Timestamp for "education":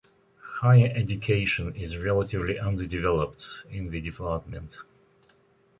0.95-1.75